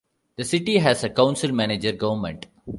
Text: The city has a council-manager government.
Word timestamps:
The 0.37 0.43
city 0.45 0.79
has 0.79 1.03
a 1.03 1.11
council-manager 1.11 1.91
government. 1.91 2.47